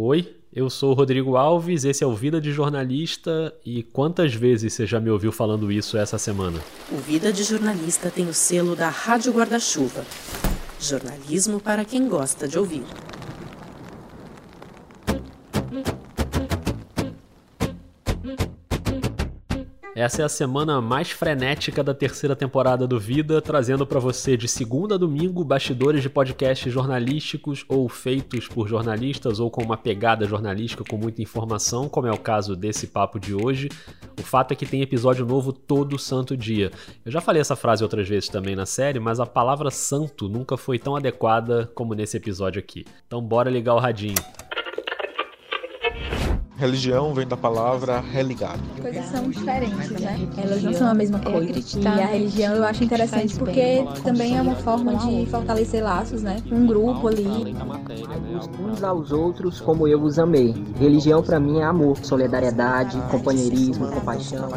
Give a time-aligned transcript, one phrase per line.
[0.00, 4.72] Oi, eu sou o Rodrigo Alves, esse é o Vida de Jornalista e quantas vezes
[4.72, 6.60] você já me ouviu falando isso essa semana?
[6.92, 10.04] O Vida de Jornalista tem o selo da Rádio Guarda-Chuva.
[10.78, 12.84] Jornalismo para quem gosta de ouvir.
[19.98, 24.46] Essa é a semana mais frenética da terceira temporada do Vida, trazendo para você de
[24.46, 30.24] segunda a domingo bastidores de podcasts jornalísticos ou feitos por jornalistas ou com uma pegada
[30.24, 33.68] jornalística com muita informação, como é o caso desse papo de hoje.
[34.16, 36.70] O fato é que tem episódio novo todo santo dia.
[37.04, 40.56] Eu já falei essa frase outras vezes também na série, mas a palavra santo nunca
[40.56, 42.84] foi tão adequada como nesse episódio aqui.
[43.08, 44.14] Então bora ligar o radinho.
[46.58, 48.58] Religião vem da palavra religado.
[48.82, 50.18] Coisas são diferentes, né?
[50.42, 51.52] Elas não são a mesma coisa.
[51.78, 56.38] E a religião eu acho interessante porque também é uma forma de fortalecer laços, né?
[56.50, 57.54] Um grupo ali.
[58.60, 60.52] Uns aos outros como eu os amei.
[60.80, 64.48] Religião para mim é amor, solidariedade, companheirismo, compaixão.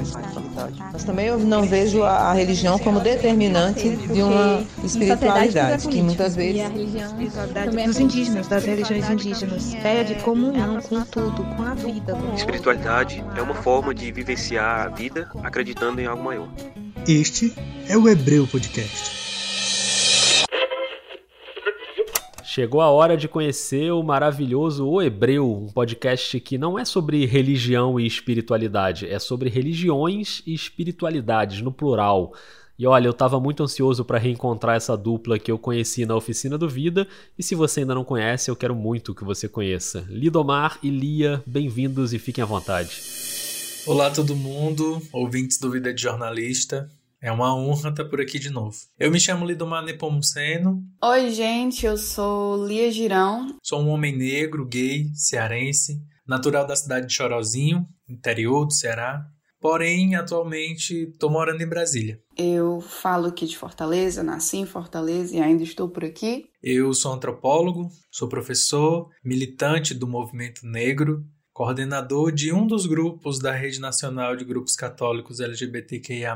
[0.91, 6.55] Mas também eu não vejo a religião como determinante de uma espiritualidade, que muitas vezes.
[6.55, 7.11] E a religião
[7.53, 9.71] também dos indígenas, das religiões indígenas.
[9.71, 11.90] Ideia de comunhão com tudo, com a vida.
[12.35, 16.47] Espiritualidade é uma forma de vivenciar a vida acreditando em algo maior.
[17.07, 17.53] Este
[17.89, 19.21] é o Hebreu Podcast.
[22.45, 27.25] Chegou a hora de conhecer o maravilhoso O Hebreu, um podcast que não é sobre
[27.25, 32.33] religião e espiritualidade, é sobre religiões e espiritualidades, no plural.
[32.81, 36.57] E olha, eu estava muito ansioso para reencontrar essa dupla que eu conheci na Oficina
[36.57, 40.03] do Vida, e se você ainda não conhece, eu quero muito que você conheça.
[40.09, 42.99] Lidomar e Lia, bem-vindos e fiquem à vontade.
[43.85, 46.89] Olá todo mundo, ouvintes do Vida de Jornalista.
[47.21, 48.75] É uma honra estar por aqui de novo.
[48.97, 50.83] Eu me chamo Lidomar Nepomuceno.
[51.03, 53.59] Oi, gente, eu sou Lia Girão.
[53.61, 59.23] Sou um homem negro, gay, cearense, natural da cidade de Chorozinho, interior do Ceará.
[59.61, 62.19] Porém, atualmente estou morando em Brasília.
[62.35, 66.45] Eu falo aqui de Fortaleza, nasci em Fortaleza e ainda estou por aqui.
[66.63, 71.23] Eu sou antropólogo, sou professor, militante do movimento negro,
[71.53, 76.35] coordenador de um dos grupos da Rede Nacional de Grupos Católicos LGBTQIA.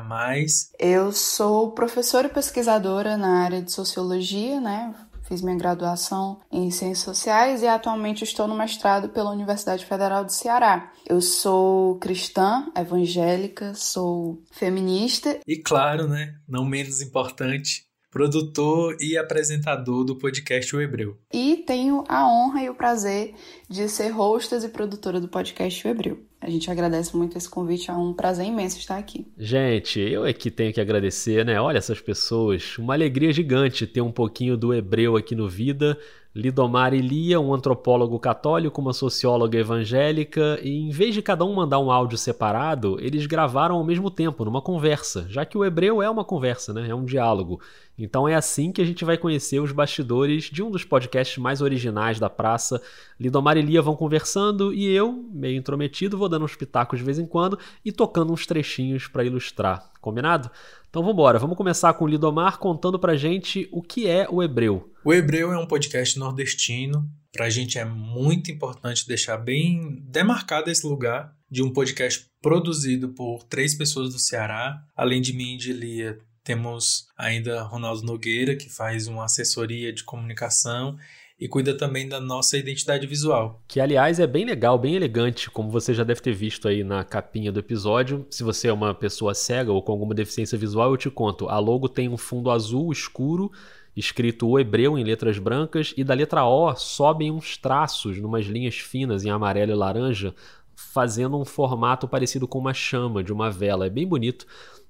[0.78, 4.94] Eu sou professora e pesquisadora na área de sociologia, né?
[5.28, 10.32] Fiz minha graduação em Ciências Sociais e atualmente estou no mestrado pela Universidade Federal do
[10.32, 10.92] Ceará.
[11.08, 15.40] Eu sou cristã, evangélica, sou feminista.
[15.48, 21.18] E claro, né, não menos importante, produtor e apresentador do podcast O Hebreu.
[21.34, 23.34] E tenho a honra e o prazer
[23.68, 26.24] de ser hostess e produtora do podcast O Hebreu.
[26.46, 29.26] A gente agradece muito esse convite, é um prazer imenso estar aqui.
[29.36, 31.60] Gente, eu é que tenho que agradecer, né?
[31.60, 35.98] Olha essas pessoas, uma alegria gigante ter um pouquinho do hebreu aqui no Vida.
[36.36, 41.54] Lidomar e Lia, um antropólogo católico, uma socióloga evangélica, e em vez de cada um
[41.54, 46.02] mandar um áudio separado, eles gravaram ao mesmo tempo, numa conversa, já que o hebreu
[46.02, 46.90] é uma conversa, né?
[46.90, 47.62] É um diálogo.
[47.98, 51.62] Então é assim que a gente vai conhecer os bastidores de um dos podcasts mais
[51.62, 52.82] originais da praça.
[53.18, 57.18] Lidomar e Lia vão conversando e eu, meio intrometido, vou dando uns pitacos de vez
[57.18, 59.92] em quando e tocando uns trechinhos para ilustrar.
[60.02, 60.52] Combinado?
[60.90, 61.40] Então vamos embora.
[61.40, 64.92] Vamos começar com o Lidomar contando pra gente o que é o Hebreu.
[65.04, 67.10] O Hebreu é um podcast nordestino.
[67.32, 73.44] Pra gente é muito importante deixar bem demarcado esse lugar de um podcast produzido por
[73.44, 74.82] três pessoas do Ceará.
[74.96, 80.04] Além de mim e de Lia, temos ainda Ronaldo Nogueira, que faz uma assessoria de
[80.04, 80.96] comunicação
[81.40, 83.62] e cuida também da nossa identidade visual.
[83.68, 87.04] Que, aliás, é bem legal, bem elegante, como você já deve ter visto aí na
[87.04, 88.26] capinha do episódio.
[88.30, 91.50] Se você é uma pessoa cega ou com alguma deficiência visual, eu te conto.
[91.50, 93.52] A logo tem um fundo azul escuro,
[93.96, 98.76] escrito o hebreu em letras brancas, e da letra O sobem uns traços, numas linhas
[98.76, 100.34] finas em amarelo e laranja,
[100.74, 103.86] fazendo um formato parecido com uma chama de uma vela.
[103.86, 104.46] É bem bonito.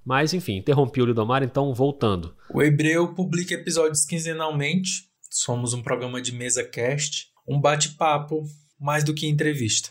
[0.06, 2.36] Mas, enfim, interrompi o Lidomar, então voltando.
[2.54, 5.15] O Hebreu publica episódios quinzenalmente.
[5.38, 8.46] Somos um programa de mesa cast, um bate-papo
[8.80, 9.90] mais do que entrevista.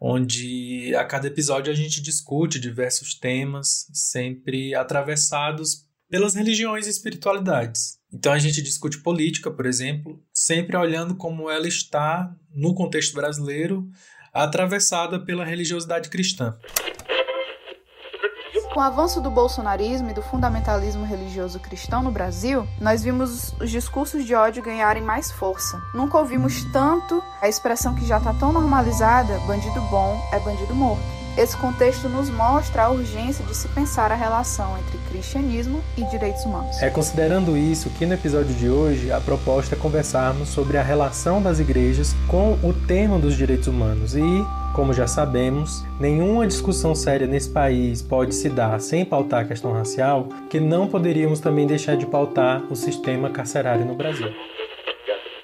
[0.00, 8.00] Onde a cada episódio a gente discute diversos temas, sempre atravessados pelas religiões e espiritualidades.
[8.12, 13.88] Então a gente discute política, por exemplo, sempre olhando como ela está no contexto brasileiro,
[14.34, 16.58] atravessada pela religiosidade cristã.
[18.72, 23.70] Com o avanço do bolsonarismo e do fundamentalismo religioso cristão no Brasil, nós vimos os
[23.70, 25.78] discursos de ódio ganharem mais força.
[25.94, 31.02] Nunca ouvimos tanto a expressão que já está tão normalizada: bandido bom é bandido morto.
[31.36, 36.42] esse contexto nos mostra a urgência de se pensar a relação entre cristianismo e direitos
[36.44, 36.80] humanos.
[36.80, 41.42] É considerando isso que no episódio de hoje a proposta é conversarmos sobre a relação
[41.42, 47.26] das igrejas com o tema dos direitos humanos e como já sabemos, nenhuma discussão séria
[47.26, 51.96] nesse país pode se dar sem pautar a questão racial, que não poderíamos também deixar
[51.96, 54.28] de pautar o sistema carcerário no Brasil.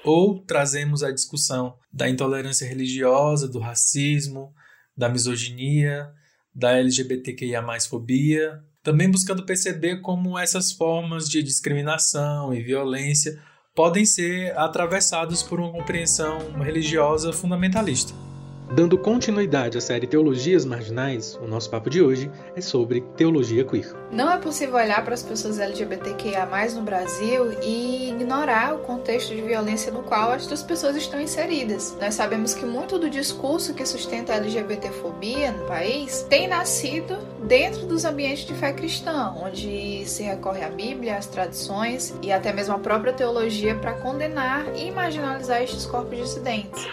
[0.03, 4.51] Ou trazemos a discussão da intolerância religiosa, do racismo,
[4.97, 6.09] da misoginia,
[6.53, 13.39] da LGBTQIA fobia, também buscando perceber como essas formas de discriminação e violência
[13.75, 18.28] podem ser atravessados por uma compreensão religiosa fundamentalista.
[18.71, 23.95] Dando continuidade à série Teologias Marginais, o nosso papo de hoje é sobre teologia queer.
[24.11, 29.41] Não é possível olhar para as pessoas LGBTQIA no Brasil e ignorar o contexto de
[29.41, 31.97] violência no qual estas pessoas estão inseridas.
[31.99, 37.17] Nós sabemos que muito do discurso que sustenta a LGBTfobia no país tem nascido
[37.47, 42.53] dentro dos ambientes de fé cristã, onde se recorre à Bíblia, às tradições e até
[42.53, 46.87] mesmo à própria teologia para condenar e marginalizar estes corpos dissidentes.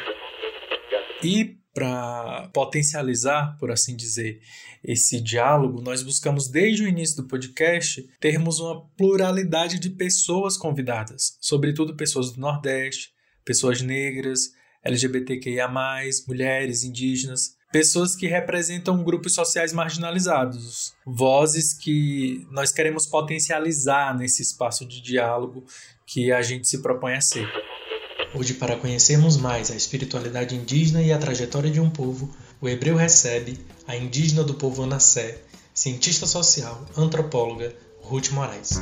[1.23, 4.41] E para potencializar, por assim dizer,
[4.83, 11.37] esse diálogo, nós buscamos desde o início do podcast termos uma pluralidade de pessoas convidadas,
[11.39, 13.11] sobretudo pessoas do Nordeste,
[13.45, 14.53] pessoas negras,
[14.83, 15.69] LGBTQIA,
[16.27, 24.89] mulheres, indígenas, pessoas que representam grupos sociais marginalizados, vozes que nós queremos potencializar nesse espaço
[24.89, 25.63] de diálogo
[26.07, 27.47] que a gente se propõe a ser.
[28.35, 32.97] Hoje, para conhecermos mais a espiritualidade indígena e a trajetória de um povo, o hebreu
[32.97, 35.43] recebe a indígena do povo Anassé,
[35.73, 38.73] cientista social, antropóloga, Ruth Moraes.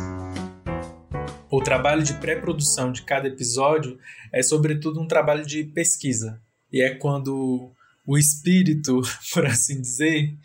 [1.51, 3.99] O trabalho de pré-produção de cada episódio
[4.33, 6.41] é, sobretudo, um trabalho de pesquisa.
[6.73, 7.71] E é quando
[8.07, 9.03] o espírito,
[9.33, 10.37] por assim dizer,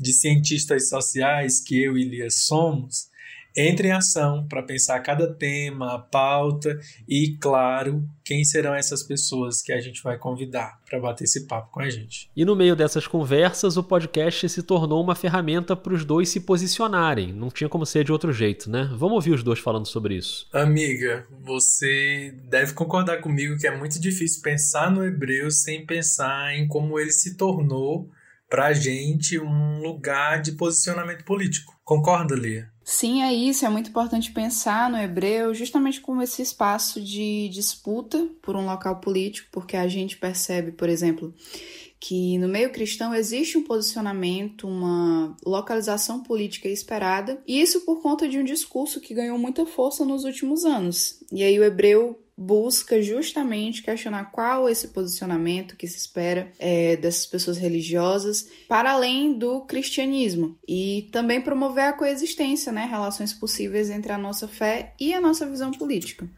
[0.00, 3.08] de cientistas sociais que eu e Lia somos,
[3.56, 9.62] entre em ação para pensar cada tema, a pauta e, claro, quem serão essas pessoas
[9.62, 12.30] que a gente vai convidar para bater esse papo com a gente.
[12.36, 16.40] E no meio dessas conversas, o podcast se tornou uma ferramenta para os dois se
[16.40, 17.32] posicionarem.
[17.32, 18.90] Não tinha como ser de outro jeito, né?
[18.92, 20.46] Vamos ouvir os dois falando sobre isso.
[20.52, 26.68] Amiga, você deve concordar comigo que é muito difícil pensar no hebreu sem pensar em
[26.68, 28.10] como ele se tornou
[28.48, 31.74] para a gente um lugar de posicionamento político.
[31.84, 32.70] Concorda, Lia?
[32.88, 33.66] Sim, é isso.
[33.66, 39.00] É muito importante pensar no hebreu justamente como esse espaço de disputa por um local
[39.00, 41.34] político, porque a gente percebe, por exemplo,
[41.98, 48.28] que no meio cristão existe um posicionamento, uma localização política esperada, e isso por conta
[48.28, 51.24] de um discurso que ganhou muita força nos últimos anos.
[51.32, 57.24] E aí o hebreu busca justamente questionar qual esse posicionamento que se espera é, dessas
[57.24, 64.12] pessoas religiosas para além do cristianismo e também promover a coexistência, né, relações possíveis entre
[64.12, 66.28] a nossa fé e a nossa visão política.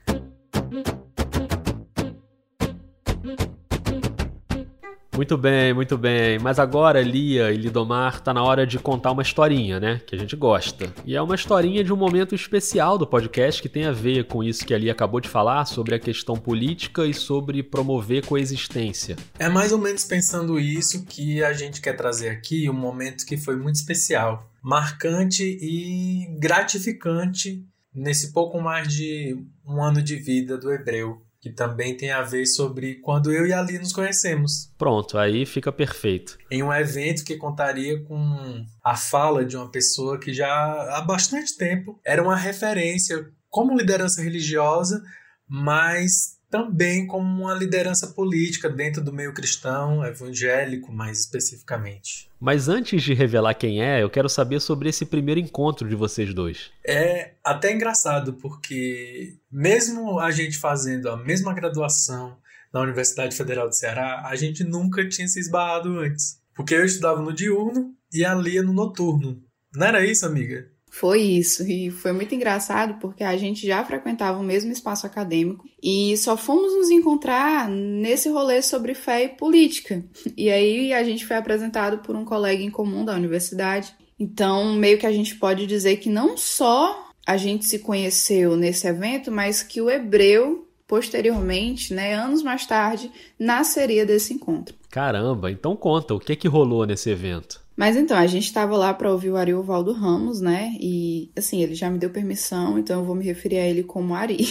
[5.19, 6.39] Muito bem, muito bem.
[6.39, 10.01] Mas agora, Lia e Lidomar, tá na hora de contar uma historinha, né?
[10.07, 10.95] Que a gente gosta.
[11.05, 14.45] E é uma historinha de um momento especial do podcast que tem a ver com
[14.45, 19.17] isso que a Lia acabou de falar, sobre a questão política e sobre promover coexistência.
[19.41, 23.37] É mais ou menos pensando isso que a gente quer trazer aqui, um momento que
[23.37, 29.37] foi muito especial, marcante e gratificante nesse pouco mais de
[29.67, 33.53] um ano de vida do hebreu que também tem a ver sobre quando eu e
[33.53, 34.73] a Ali nos conhecemos.
[34.79, 36.39] Pronto, aí fica perfeito.
[36.51, 40.49] Em um evento que contaria com a fala de uma pessoa que já
[40.97, 45.03] há bastante tempo era uma referência como liderança religiosa,
[45.49, 52.29] mas também como uma liderança política dentro do meio cristão, evangélico mais especificamente.
[52.41, 56.33] Mas antes de revelar quem é, eu quero saber sobre esse primeiro encontro de vocês
[56.33, 56.71] dois.
[56.87, 62.37] É até engraçado, porque mesmo a gente fazendo a mesma graduação
[62.73, 66.41] na Universidade Federal do Ceará, a gente nunca tinha se esbarrado antes.
[66.55, 69.43] Porque eu estudava no diurno e a Lia no noturno.
[69.75, 70.69] Não era isso, amiga?
[70.91, 75.65] Foi isso, e foi muito engraçado porque a gente já frequentava o mesmo espaço acadêmico
[75.83, 80.05] e só fomos nos encontrar nesse rolê sobre fé e política.
[80.37, 83.95] E aí a gente foi apresentado por um colega em comum da universidade.
[84.19, 88.87] Então, meio que a gente pode dizer que não só a gente se conheceu nesse
[88.87, 94.75] evento, mas que o hebreu posteriormente, né, anos mais tarde, nasceria desse encontro.
[94.91, 97.61] Caramba, então conta, o que que rolou nesse evento?
[97.79, 100.75] Mas então, a gente estava lá para ouvir o Ariovaldo Ramos, né?
[100.81, 104.17] E assim, ele já me deu permissão, então eu vou me referir a ele como
[104.17, 104.49] Ari.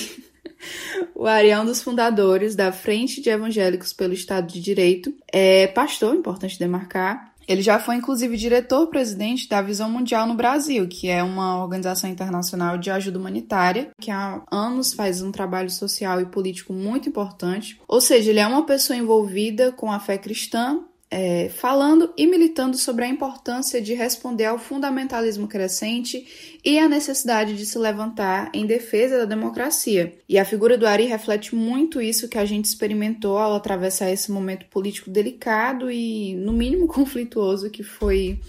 [1.13, 5.67] o Ari é um dos fundadores da Frente de Evangélicos pelo Estado de Direito, é
[5.67, 11.23] pastor, importante demarcar, Ele já foi, inclusive, diretor-presidente da Visão Mundial no Brasil, que é
[11.23, 16.73] uma organização internacional de ajuda humanitária, que há anos faz um trabalho social e político
[16.73, 17.79] muito importante.
[17.87, 22.77] Ou seja, ele é uma pessoa envolvida com a fé cristã, é, falando e militando
[22.77, 28.65] sobre a importância de responder ao fundamentalismo crescente e a necessidade de se levantar em
[28.65, 30.13] defesa da democracia.
[30.27, 34.31] E a figura do Ari reflete muito isso que a gente experimentou ao atravessar esse
[34.31, 38.39] momento político delicado e, no mínimo, conflituoso que foi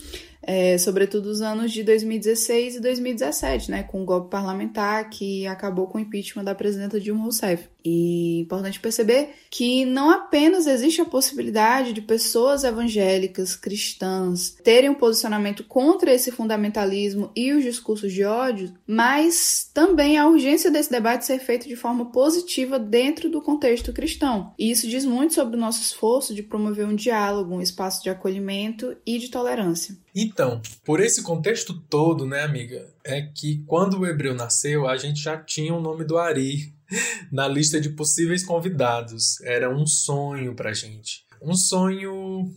[0.51, 5.87] é, sobretudo os anos de 2016 e 2017, né, com o golpe parlamentar que acabou
[5.87, 7.69] com o impeachment da presidenta Dilma Rousseff.
[7.85, 14.95] E importante perceber que não apenas existe a possibilidade de pessoas evangélicas, cristãs, terem um
[14.95, 21.25] posicionamento contra esse fundamentalismo e os discursos de ódio, mas também a urgência desse debate
[21.25, 24.53] ser feito de forma positiva dentro do contexto cristão.
[24.59, 28.11] E isso diz muito sobre o nosso esforço de promover um diálogo, um espaço de
[28.11, 29.97] acolhimento e de tolerância.
[30.15, 35.21] Então, por esse contexto todo, né, amiga, é que quando o Hebreu nasceu, a gente
[35.21, 36.77] já tinha o nome do Ari
[37.33, 39.41] na lista de possíveis convidados.
[39.43, 41.25] Era um sonho pra gente.
[41.43, 42.51] Um sonho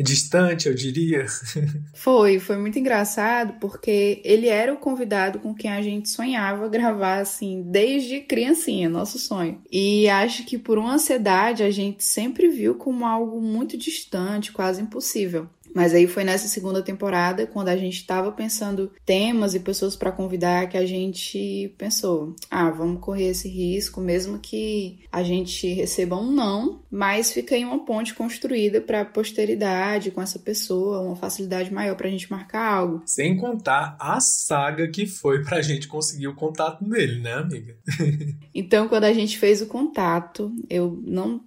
[0.00, 1.26] distante, eu diria.
[1.94, 7.18] Foi, foi muito engraçado porque ele era o convidado com quem a gente sonhava gravar
[7.20, 9.62] assim desde criancinha, nosso sonho.
[9.70, 14.82] E acho que por uma ansiedade a gente sempre viu como algo muito distante, quase
[14.82, 15.48] impossível.
[15.74, 20.12] Mas aí foi nessa segunda temporada, quando a gente estava pensando temas e pessoas para
[20.12, 26.16] convidar, que a gente pensou: ah, vamos correr esse risco, mesmo que a gente receba
[26.16, 31.16] um não, mas fica aí uma ponte construída para a posteridade com essa pessoa, uma
[31.16, 33.02] facilidade maior para a gente marcar algo.
[33.06, 37.76] Sem contar a saga que foi para a gente conseguir o contato dele, né, amiga?
[38.54, 41.40] então, quando a gente fez o contato, eu não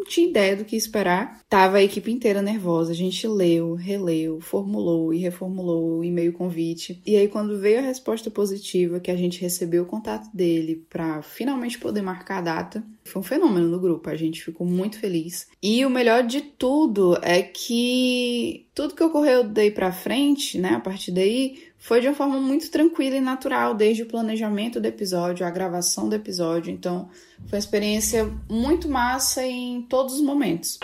[0.00, 1.40] não tinha ideia do que esperar.
[1.48, 2.92] Tava a equipe inteira nervosa.
[2.92, 7.00] A gente leu, releu, formulou e reformulou o e-mail convite.
[7.06, 11.22] E aí, quando veio a resposta positiva, que a gente recebeu o contato dele para
[11.22, 14.08] finalmente poder marcar a data, foi um fenômeno no grupo.
[14.08, 15.48] A gente ficou muito feliz.
[15.62, 20.80] E o melhor de tudo é que tudo que ocorreu daí para frente, né, a
[20.80, 25.46] partir daí, foi de uma forma muito tranquila e natural, desde o planejamento do episódio,
[25.46, 26.72] a gravação do episódio.
[26.72, 27.08] Então,
[27.46, 30.78] foi uma experiência muito massa em todos os momentos.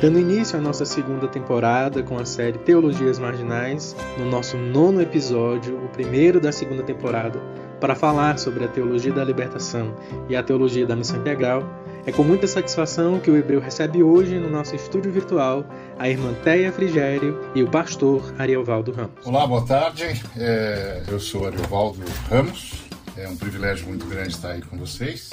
[0.00, 5.76] Dando início à nossa segunda temporada com a série Teologias Marginais, no nosso nono episódio,
[5.84, 7.40] o primeiro da segunda temporada,
[7.82, 9.96] para falar sobre a teologia da libertação
[10.28, 11.64] e a teologia da missão integral,
[12.06, 15.66] é com muita satisfação que o Hebreu recebe hoje no nosso estúdio virtual
[15.98, 19.26] a irmã Teia Frigério e o pastor Ariovaldo Ramos.
[19.26, 20.04] Olá, boa tarde.
[20.36, 22.84] É, eu sou Ariovaldo Ramos.
[23.16, 25.30] É um privilégio muito grande estar aí com vocês.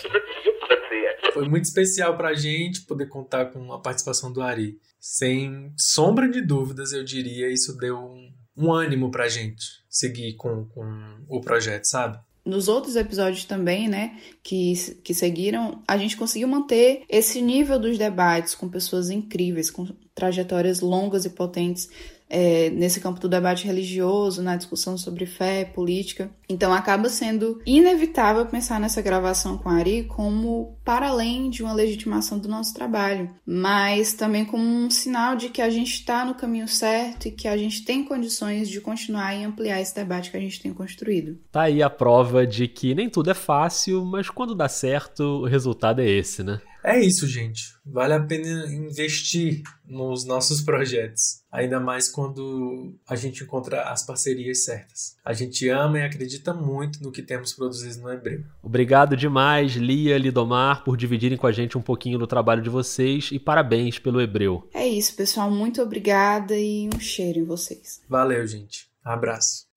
[1.32, 4.80] Foi muito especial para a gente poder contar com a participação do Ari.
[5.00, 10.34] Sem sombra de dúvidas, eu diria, isso deu um, um ânimo para a gente seguir
[10.34, 12.18] com, com o projeto, sabe?
[12.50, 17.98] Nos outros episódios também, né, que, que seguiram, a gente conseguiu manter esse nível dos
[17.98, 21.90] debates com pessoas incríveis, com trajetórias longas e potentes,
[22.30, 26.30] é, nesse campo do debate religioso, na discussão sobre fé, política.
[26.48, 31.72] Então acaba sendo inevitável pensar nessa gravação com a Ari como para além de uma
[31.72, 36.34] legitimação do nosso trabalho, mas também como um sinal de que a gente está no
[36.34, 40.38] caminho certo e que a gente tem condições de continuar e ampliar esse debate que
[40.38, 41.38] a gente tem construído.
[41.52, 45.46] Tá aí a prova de que nem tudo é fácil, mas quando dá certo, o
[45.46, 46.60] resultado é esse, né?
[46.84, 47.74] É isso, gente.
[47.86, 51.42] Vale a pena investir nos nossos projetos.
[51.52, 55.18] Ainda mais quando a gente encontra as parcerias certas.
[55.26, 58.44] A gente ama e acredita muito no que temos produzido no Hebreu.
[58.62, 63.30] Obrigado demais, Lia, Lidomar, por dividirem com a gente um pouquinho do trabalho de vocês
[63.32, 64.68] e parabéns pelo Hebreu.
[64.74, 65.52] É isso, pessoal.
[65.52, 68.02] Muito obrigada e um cheiro em vocês.
[68.08, 68.88] Valeu, gente.
[69.04, 69.68] Abraço.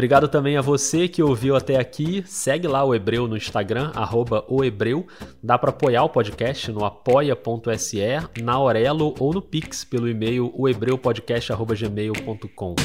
[0.00, 2.24] Obrigado também a você que ouviu até aqui.
[2.26, 5.06] Segue lá o Hebreu no Instagram, arroba ohebreu.
[5.42, 8.00] Dá para apoiar o podcast no apoia.se,
[8.42, 12.76] na Aurelo ou no Pix pelo e-mail ohebreupodcast.gmail.com.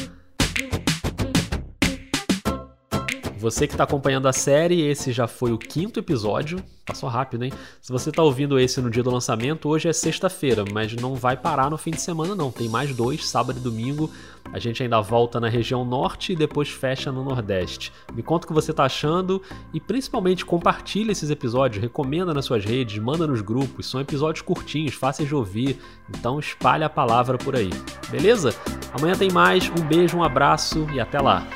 [3.46, 6.64] Você que está acompanhando a série, esse já foi o quinto episódio.
[6.84, 7.54] Passou rápido, hein?
[7.80, 11.38] Se você está ouvindo esse no dia do lançamento, hoje é sexta-feira, mas não vai
[11.38, 12.52] parar no fim de semana, não.
[12.52, 14.10] Tem mais dois, sábado e domingo.
[14.52, 17.94] A gente ainda volta na região norte e depois fecha no nordeste.
[18.16, 19.40] Me conta o que você está achando
[19.72, 23.88] e principalmente compartilha esses episódios, recomenda nas suas redes, manda nos grupos.
[23.88, 27.70] São episódios curtinhos, fáceis de ouvir, então espalha a palavra por aí.
[28.10, 28.56] Beleza?
[28.92, 29.70] Amanhã tem mais.
[29.70, 31.48] Um beijo, um abraço e até lá.